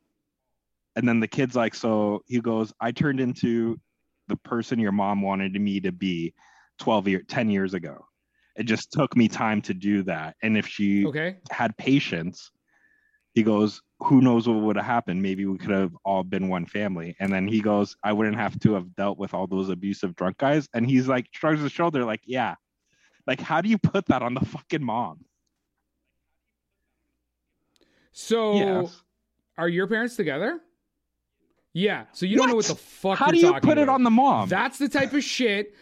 [0.96, 3.80] And then the kid's like, so he goes, I turned into
[4.28, 6.34] the person your mom wanted me to be
[6.80, 8.06] 12 year 10 years ago.
[8.56, 10.36] It just took me time to do that.
[10.42, 11.38] And if she Okay.
[11.52, 12.52] had patience,
[13.34, 15.22] he goes, Who knows what would have happened?
[15.22, 17.16] Maybe we could have all been one family.
[17.20, 20.38] And then he goes, I wouldn't have to have dealt with all those abusive drunk
[20.38, 20.68] guys.
[20.74, 22.56] And he's like, shrugs his shoulder, like, Yeah.
[23.28, 25.26] Like, how do you put that on the fucking mom?
[28.14, 29.02] So, yes.
[29.58, 30.60] are your parents together?
[31.74, 32.06] Yeah.
[32.14, 32.78] So you don't know what What?
[32.78, 33.96] the fuck How you're do you put it about.
[33.96, 34.50] on the mom?
[34.50, 35.76] That's the type of shit.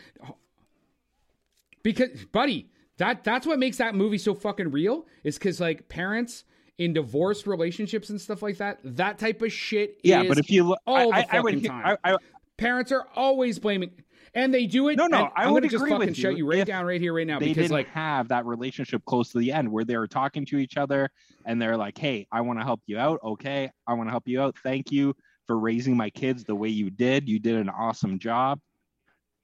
[1.84, 5.06] Because, buddy, that that's what makes that movie so fucking real.
[5.24, 6.44] Is because like parents
[6.78, 8.80] in divorced relationships and stuff like that.
[8.84, 10.00] That type of shit.
[10.04, 11.98] yeah, but if you look, all I, the I, I would, fucking I, time.
[12.04, 12.18] I,
[12.58, 13.92] parents are always blaming,
[14.36, 14.98] and they do it.
[14.98, 17.14] No, no, I I'm would gonna just fucking shut you you right down right here,
[17.14, 19.98] right now, they because didn't like have that relationship close to the end where they
[19.98, 21.10] were talking to each other
[21.46, 23.22] and they're like, Hey, I want to help you out.
[23.24, 24.56] Okay, I want to help you out.
[24.62, 25.16] Thank you
[25.48, 27.30] for raising my kids the way you did.
[27.30, 28.60] You did an awesome job.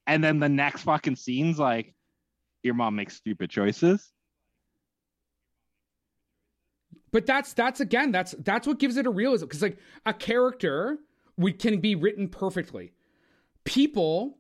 [0.08, 1.96] And then the next fucking scene's like,
[2.62, 4.12] Your mom makes stupid choices.
[7.12, 11.00] But that's that's again that's that's what gives it a realism because like a character
[11.38, 12.92] we can be written perfectly.
[13.64, 14.38] People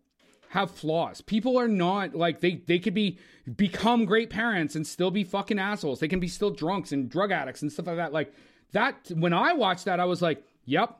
[0.51, 1.21] have flaws.
[1.21, 3.17] People are not like they they could be
[3.55, 6.01] become great parents and still be fucking assholes.
[6.01, 8.11] They can be still drunks and drug addicts and stuff like that.
[8.11, 8.33] Like
[8.73, 10.97] that when I watched that I was like, "Yep.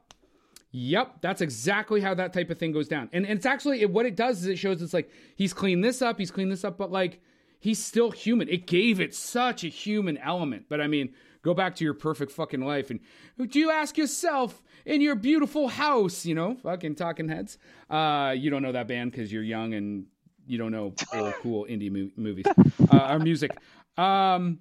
[0.72, 3.92] Yep, that's exactly how that type of thing goes down." And, and it's actually it,
[3.92, 6.64] what it does is it shows it's like he's cleaned this up, he's cleaned this
[6.64, 7.20] up, but like
[7.60, 8.48] he's still human.
[8.48, 10.68] It gave it such a human element.
[10.70, 13.00] But I mean, go back to your perfect fucking life and
[13.50, 17.58] do you ask yourself in your beautiful house, you know, fucking talking heads.
[17.90, 20.06] Uh, you don't know that band because you're young and
[20.48, 22.46] you don't know old cool indie mo- movies
[22.92, 23.52] uh, or music.
[23.98, 24.60] Um,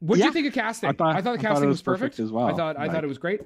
[0.00, 0.26] what do Yeah.
[0.26, 0.88] you think of casting?
[0.90, 2.46] I thought- the I thought casting it was, was perfect perfect as well.
[2.46, 3.40] I thought I Like- thought it was great.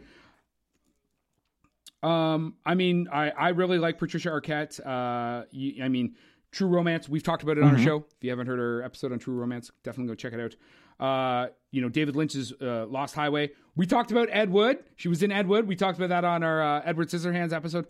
[2.03, 4.79] Um, I mean, I, I really like Patricia Arquette.
[4.87, 6.15] Uh, you, I mean,
[6.53, 7.09] True Romance.
[7.09, 7.85] We've talked about it on our Mhm.
[7.85, 7.97] show.
[8.17, 10.55] If you haven't heard our episode on True Romance, definitely go check it out.
[10.99, 13.51] Uh, you know, David Lynch's uh, Lost Highway.
[13.77, 14.79] We talked about Ed Wood.
[14.97, 15.69] She was in Ed Wood.
[15.69, 17.87] We talked about that on our uh, Edward Scissorhands episode.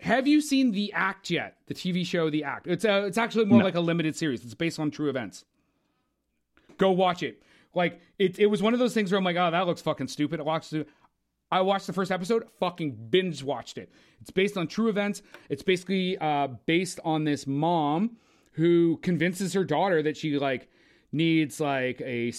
[0.00, 1.56] Have you seen The Act yet?
[1.66, 2.66] The TV show The Act.
[2.68, 3.64] It's a, it's actually more No.
[3.64, 4.44] like a limited series.
[4.44, 5.44] It's based on true events.
[6.78, 7.42] Go watch it.
[7.74, 10.08] Like it, it was one of those things where I'm like, oh, that looks fucking
[10.08, 10.40] stupid.
[10.40, 10.86] It walks through.
[11.50, 13.90] I watched the first episode, fucking binge watched it.
[14.20, 15.22] It's based on true events.
[15.48, 18.16] It's basically uh, based on this mom
[18.52, 20.68] who convinces her daughter that she like
[21.12, 22.32] needs like a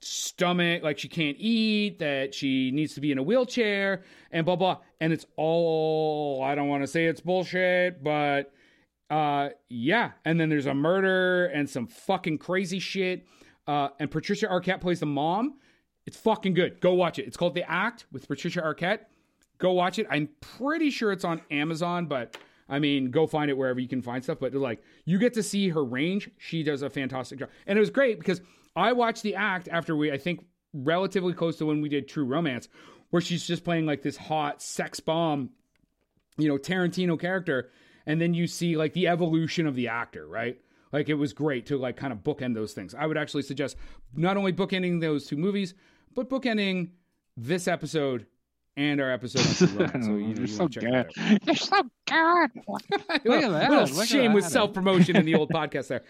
[0.00, 4.56] stomach, like she can't eat, that she needs to be in a wheelchair, and blah
[4.56, 4.78] blah.
[5.00, 8.52] And it's all I don't want to say it's bullshit, but
[9.10, 10.12] uh, yeah.
[10.24, 13.26] And then there's a murder and some fucking crazy shit.
[13.66, 15.58] Uh, and Patricia Arquette plays the mom.
[16.06, 16.80] It's fucking good.
[16.80, 17.26] Go watch it.
[17.26, 19.00] It's called The Act with Patricia Arquette.
[19.58, 20.06] Go watch it.
[20.10, 22.36] I'm pretty sure it's on Amazon, but
[22.68, 24.38] I mean, go find it wherever you can find stuff.
[24.40, 26.30] But like, you get to see her range.
[26.38, 28.40] She does a fantastic job, and it was great because
[28.74, 32.24] I watched the act after we, I think, relatively close to when we did True
[32.24, 32.68] Romance,
[33.10, 35.50] where she's just playing like this hot sex bomb,
[36.38, 37.70] you know, Tarantino character,
[38.06, 40.58] and then you see like the evolution of the actor, right?
[40.92, 42.94] Like it was great to like kind of bookend those things.
[42.94, 43.76] I would actually suggest
[44.14, 45.74] not only bookending those two movies,
[46.14, 46.90] but bookending
[47.36, 48.26] this episode
[48.76, 49.40] and our episode
[49.80, 50.92] on True So you, You're so check good.
[50.92, 51.46] that out.
[51.46, 52.50] You're so good.
[52.68, 53.08] Look at
[53.50, 53.70] that.
[53.70, 56.02] Little Look at shameless self promotion in the old podcast there.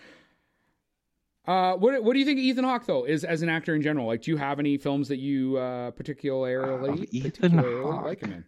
[1.46, 3.04] Uh, what what do you think of Ethan Hawke though?
[3.04, 4.06] Is as an actor in general?
[4.06, 6.54] Like, do you have any films that you uh, particularly
[7.00, 8.04] Oh, Ethan particularly Hawke.
[8.04, 8.44] like him in?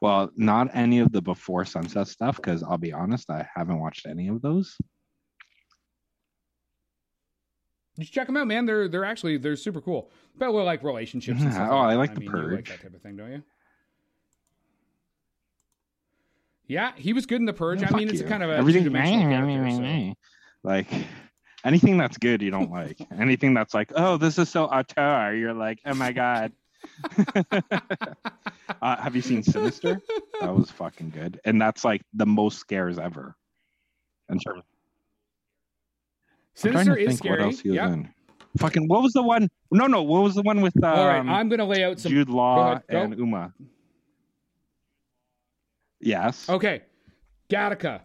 [0.00, 4.06] Well, not any of the Before Sunset stuff, because I'll be honest, I haven't watched
[4.06, 4.76] any of those.
[7.96, 8.66] You should check them out, man.
[8.66, 10.10] They're they're actually they're super cool.
[10.38, 11.40] But we're like relationships.
[11.40, 11.98] And Yeah, stuff oh, like I that.
[11.98, 12.68] like The mean, you like Purge.
[12.68, 13.42] that type of thing, don't you?
[16.68, 17.80] Yeah, he was good in the Purge.
[17.80, 18.26] Yeah, I mean, it's you.
[18.26, 18.82] kind of a everything.
[18.84, 19.70] two-dimensional character.
[19.70, 20.14] so-
[20.64, 20.88] Like
[21.64, 22.98] anything that's good, you don't like.
[23.18, 26.52] anything that's like, oh, this is so auteur, you're like, oh my god.
[28.82, 30.00] uh, have you seen Sinister?
[30.40, 33.34] That was fucking good, and that's like the most scares ever.
[34.28, 34.62] In terms,
[36.64, 37.38] I'm trying Sinister to is think scary.
[37.38, 37.90] what else he was Yep.
[37.90, 38.08] in.
[38.58, 39.48] Fucking, what was the one?
[39.70, 42.10] No, no, what was the one with um, All right, I'm gonna lay out some.
[42.10, 43.00] Jude Law ahead, go.
[43.02, 43.52] and Uma?
[46.00, 46.48] Yes.
[46.48, 46.82] Okay,
[47.50, 48.02] Gattaca,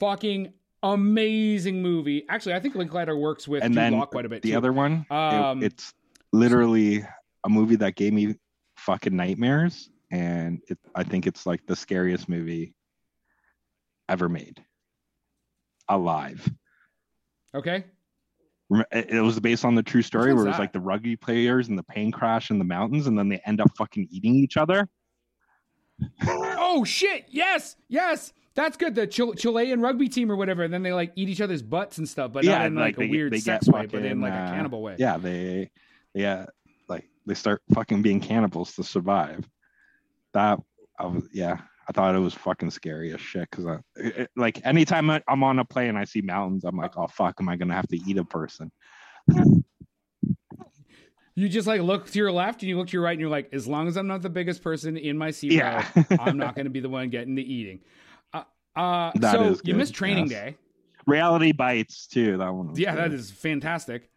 [0.00, 2.24] fucking amazing movie.
[2.28, 4.42] Actually, I think Linklater works with and Jude then Law quite a bit.
[4.42, 4.56] the too.
[4.56, 5.94] other one, it- Um, it's
[6.32, 7.04] literally
[7.44, 8.34] a movie that gave me
[8.76, 12.74] fucking nightmares, and it, I think it's like the scariest movie
[14.08, 14.64] ever made.
[15.88, 16.48] Alive.
[17.54, 17.84] Okay.
[18.92, 20.60] It was based on the true story where it was that?
[20.60, 23.62] like the rugby players and the plane crash in the mountains, and then they end
[23.62, 24.88] up fucking eating each other.
[26.26, 27.24] Oh shit!
[27.28, 28.94] Yes, yes, that's good.
[28.94, 31.96] The Chil- Chilean rugby team or whatever, and then they like eat each other's butts
[31.96, 34.04] and stuff, but not in like, they a get- weird they sex get way, but
[34.04, 34.96] in like a uh, cannibal way.
[34.98, 35.70] Yeah, they,
[36.14, 36.44] yeah,
[36.88, 39.48] like they start fucking being cannibals to survive.
[40.34, 40.60] That
[40.98, 41.56] I was, yeah,
[41.88, 43.50] I thought it was fucking scary as shit.
[43.50, 46.64] Cause I, it- like, anytime I'm on a plane, and I see mountains.
[46.64, 48.70] I'm like, oh fuck, am I gonna have to eat a person?
[51.34, 53.30] You just like look to your left and you look to your right, and you're
[53.30, 55.86] like, as long as I'm not the biggest person in my seat, Yeah,
[56.18, 57.80] I'm not going to be the one getting the eating.
[58.34, 58.42] Uh,
[58.74, 60.32] uh, That so you missed Training yes.
[60.32, 60.56] Day.
[61.06, 62.38] Reality bites too.
[62.38, 62.70] That one.
[62.70, 63.20] Was Yeah, that good.
[63.20, 64.10] is fantastic.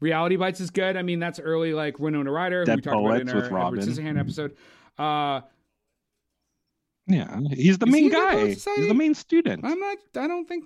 [0.00, 0.96] Reality Bites is good.
[0.96, 3.44] I mean, that's early like Winona Ryder, Dead we talked about in Poets our with
[3.46, 3.80] Edward Robin.
[3.80, 4.56] Scissorhand episode.
[4.96, 5.40] Uh,
[7.08, 8.46] Yeah, he's the Is main in Dead guy.
[8.48, 8.88] He's Society?
[8.88, 9.64] the main student.
[9.64, 9.98] I'm not.
[10.16, 10.64] I don't think.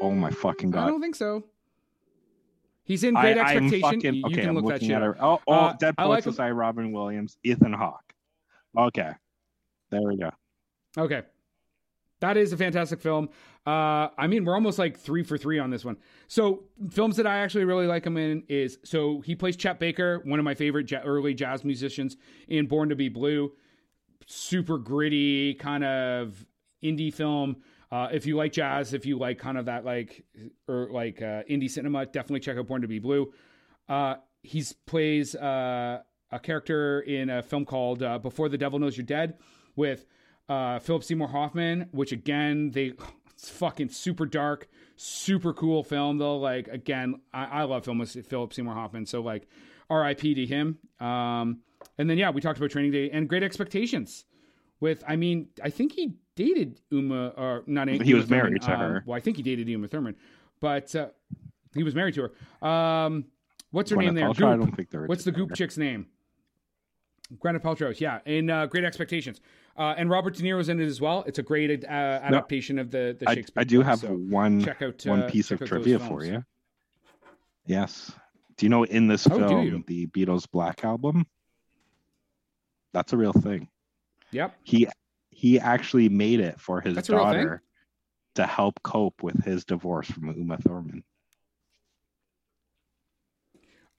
[0.00, 0.78] Oh my fucking god.
[0.78, 0.90] I God.
[0.90, 1.42] don't think so.
[2.84, 3.80] He's in Great I, Expectation.
[3.80, 5.16] fucking, you, okay, can I'm look that looking shit at up.
[5.16, 5.24] her.
[5.24, 8.12] Oh, oh Uh, Dead I Poets like Society, Robin Williams, Ethan Hawke.
[8.76, 9.10] Okay,
[9.90, 10.30] there we go.
[10.98, 11.22] Okay.
[12.20, 13.30] That is a fantastic film.
[13.66, 15.96] Uh, I mean, we're almost like three for three on this one.
[16.28, 20.20] So, films that I actually really like him in is so he plays Chet Baker,
[20.24, 22.16] one of my favorite ja- early jazz musicians
[22.48, 23.52] in Born to Be Blue.
[24.34, 26.46] Super gritty, kind of
[26.82, 27.56] indie film.
[27.90, 30.24] Uh, if you like jazz, if you like kind of that like
[30.66, 33.30] or like uh, indie cinema, definitely check out Born to Be Blue.
[33.88, 38.96] Uh, he plays uh, a character in a film called uh, Before the Devil Knows
[38.96, 39.36] You're Dead
[39.76, 40.06] with
[40.48, 42.94] uh, Philip Seymour Hoffman, which again they
[43.34, 46.38] it's fucking super dark, super cool film though.
[46.38, 49.46] Like again, I, I love film with Philip Seymour Hoffman, so like
[49.90, 50.34] R.I.P.
[50.34, 50.78] to him.
[50.98, 51.60] Um,
[51.98, 54.24] and then yeah, we talked about Training Day and Great Expectations.
[54.80, 57.88] With I mean, I think he dated Uma or not.
[57.88, 59.04] He Uma was married to Um, her.
[59.06, 60.16] well, I think he dated Uma Thurman,
[60.60, 61.08] but uh,
[61.74, 62.30] he was married to
[62.62, 62.66] her.
[62.68, 63.26] Um,
[63.70, 64.28] what's her Gwyneth name there?
[64.30, 65.56] Paltrow, I don't think they're What's the Goop together.
[65.56, 66.06] chick's name?
[67.38, 69.40] Gwyneth Paltrow, yeah, in uh, Great Expectations,
[69.78, 71.22] uh, and Robert De Niro's in it as well.
[71.28, 73.60] It's a great uh, adaptation of the the Shakespeare.
[73.60, 76.44] I do play, have so one check out one uh, piece of trivia for you.
[77.66, 78.12] Yes.
[78.56, 81.26] Do you know in this Oh, film the Beatles Black Album?
[82.92, 83.68] That's a real thing.
[84.32, 84.54] Yep.
[84.62, 84.88] He
[85.30, 87.34] he actually made it for his That's a real thing?
[87.44, 87.62] daughter
[88.34, 91.04] to help cope with his divorce from Uma Thurman.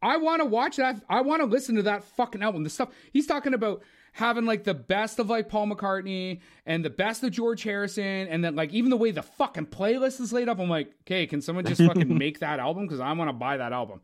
[0.01, 1.01] I want to watch that.
[1.09, 2.63] I want to listen to that fucking album.
[2.63, 6.89] The stuff he's talking about having like the best of like Paul McCartney and the
[6.89, 10.49] best of George Harrison, and then like even the way the fucking playlist is laid
[10.49, 10.59] up.
[10.59, 12.85] I'm like, okay, can someone just fucking make that album?
[12.85, 14.01] Because I want to buy that album.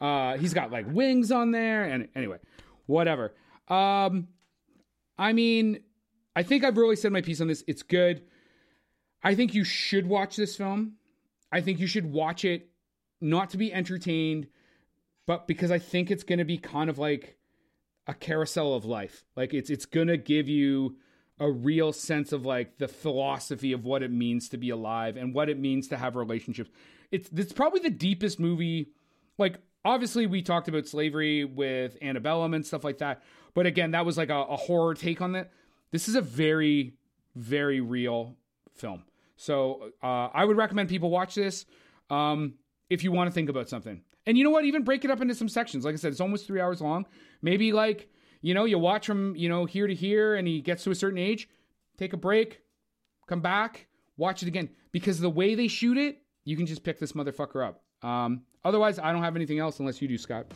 [0.00, 2.38] Uh, he's got like wings on there, and anyway,
[2.86, 3.34] whatever.
[3.72, 4.28] Um,
[5.16, 5.80] I mean,
[6.36, 7.64] I think I've really said my piece on this.
[7.66, 8.22] It's good.
[9.22, 10.94] I think you should watch this film.
[11.50, 12.68] I think you should watch it
[13.20, 14.48] not to be entertained,
[15.26, 17.38] but because I think it's going to be kind of like
[18.06, 19.24] a carousel of life.
[19.36, 20.96] Like it's it's going to give you
[21.38, 25.34] a real sense of like the philosophy of what it means to be alive and
[25.34, 26.70] what it means to have relationships.
[27.10, 28.90] It's it's probably the deepest movie.
[29.38, 33.22] Like obviously we talked about slavery with Antebellum and stuff like that,
[33.54, 35.52] but again that was like a, a horror take on that.
[35.90, 36.94] This is a very
[37.34, 38.36] very real
[38.74, 39.04] film.
[39.36, 41.64] So uh, I would recommend people watch this
[42.10, 42.54] um,
[42.90, 44.02] if you want to think about something.
[44.26, 44.64] And you know what?
[44.64, 45.84] Even break it up into some sections.
[45.84, 47.06] Like I said, it's almost three hours long.
[47.40, 48.08] Maybe like
[48.40, 50.94] you know you watch from you know here to here, and he gets to a
[50.94, 51.48] certain age.
[51.98, 52.60] Take a break,
[53.26, 54.70] come back, watch it again.
[54.92, 57.82] Because the way they shoot it, you can just pick this motherfucker up.
[58.06, 60.46] Um, otherwise, I don't have anything else unless you do, Scott.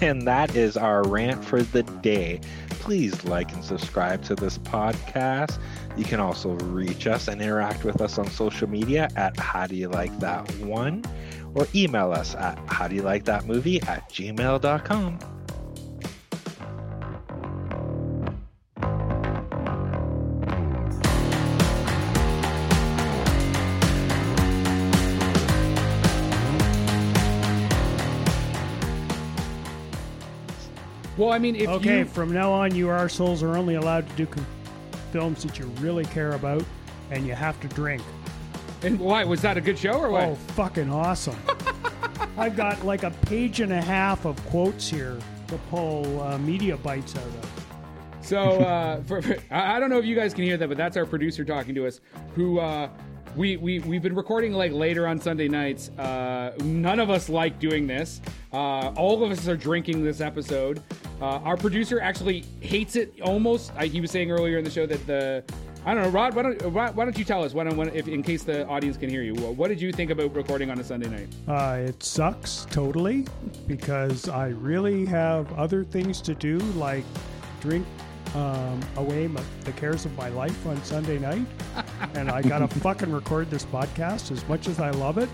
[0.00, 2.40] And that is our rant for the day.
[2.70, 5.58] Please like and subscribe to this podcast.
[5.96, 9.74] You can also reach us and interact with us on social media at How Do
[9.74, 11.04] You Like That One
[11.54, 15.37] or email us at How Do You Like That Movie at gmail.com.
[31.28, 34.16] Well, I mean, if okay, you from now on, you arseholes are only allowed to
[34.16, 34.46] do com-
[35.12, 36.64] films that you really care about,
[37.10, 38.00] and you have to drink.
[38.82, 40.24] and why was that a good show or what?
[40.24, 41.36] Oh, fucking awesome!
[42.38, 45.18] I've got like a page and a half of quotes here
[45.48, 47.50] to pull uh, media bites out of.
[48.22, 50.78] So uh, for, for, I I don't know if you guys can hear that, but
[50.78, 52.00] that's our producer talking to us.
[52.36, 52.88] Who uh,
[53.36, 55.90] we we we've been recording like later on Sunday nights.
[55.90, 58.22] Uh, none of us like doing this.
[58.52, 60.82] Uh, all of us are drinking this episode.
[61.20, 63.72] Uh, our producer actually hates it almost.
[63.76, 65.44] I, he was saying earlier in the show that the
[65.84, 66.34] I don't know, Rod.
[66.34, 67.54] Why don't why, why don't you tell us?
[67.54, 70.34] Why don't, if in case the audience can hear you, what did you think about
[70.34, 71.28] recording on a Sunday night?
[71.46, 73.26] Uh, it sucks totally
[73.66, 77.04] because I really have other things to do, like
[77.60, 77.86] drink
[78.34, 81.46] um, away my, the cares of my life on Sunday night,
[82.14, 84.30] and I gotta fucking record this podcast.
[84.30, 85.28] As much as I love it,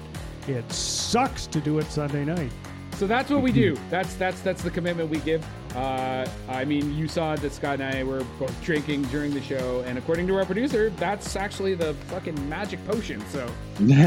[0.47, 2.53] it sucks to do it Sunday night.
[2.97, 3.77] So that's what we do.
[3.91, 5.45] That's that's that's the commitment we give.
[5.75, 9.83] Uh, I mean, you saw that Scott and I were both drinking during the show,
[9.87, 13.21] and according to our producer, that's actually the fucking magic potion.
[13.31, 13.51] So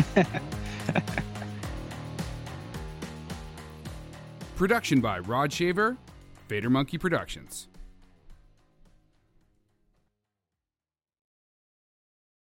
[4.56, 5.98] Production by Rod Shaver,
[6.48, 7.68] Vader Monkey Productions.